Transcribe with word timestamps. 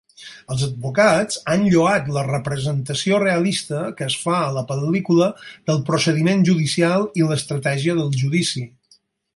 Els 0.53 0.61
advocats 0.67 1.35
han 1.55 1.67
lloat 1.73 2.07
la 2.15 2.23
representació 2.29 3.19
realista 3.25 3.83
que 4.01 4.07
es 4.13 4.17
fa 4.23 4.35
a 4.39 4.49
la 4.57 4.65
pel·lícula 4.73 5.29
del 5.69 5.85
procediment 5.93 6.45
judicial 6.51 7.09
i 7.23 7.31
l'estratègia 7.31 8.01
del 8.03 8.13
judici. 8.25 8.69